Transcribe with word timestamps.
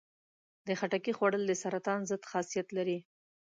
د 0.67 0.69
خټکي 0.79 1.11
خوړل 1.17 1.43
د 1.47 1.51
سرطان 1.61 1.99
ضد 2.09 2.23
خاصیت 2.31 2.67
لري. 2.77 2.97